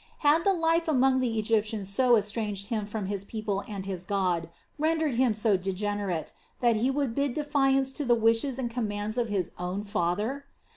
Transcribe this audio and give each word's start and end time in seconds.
Had 0.25 0.43
the 0.43 0.53
life 0.55 0.87
among 0.87 1.19
the 1.19 1.37
Egyptians 1.37 1.87
so 1.87 2.15
estranged 2.15 2.69
him 2.69 2.87
from 2.87 3.05
his 3.05 3.23
people 3.23 3.63
and 3.67 3.85
his 3.85 4.03
God, 4.03 4.49
rendered 4.79 5.13
him 5.13 5.35
so 5.35 5.57
degenerate, 5.57 6.33
that 6.59 6.77
he 6.77 6.89
would 6.89 7.13
bid 7.13 7.35
defiance 7.35 7.91
to 7.93 8.03
the 8.03 8.15
wishes 8.15 8.57
and 8.57 8.71
commands 8.71 9.15
of 9.19 9.29
his 9.29 9.51
own 9.59 9.83
father? 9.83 10.45